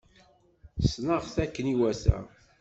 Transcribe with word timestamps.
Sneɣ-t 0.91 1.35
akken 1.43 1.71
iwata. 1.73 2.17